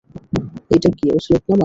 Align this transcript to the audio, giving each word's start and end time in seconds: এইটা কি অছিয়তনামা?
এইটা 0.71 0.89
কি 0.97 1.05
অছিয়তনামা? 1.15 1.59